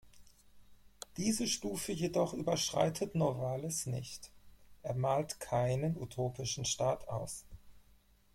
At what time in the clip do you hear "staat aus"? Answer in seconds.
6.65-7.45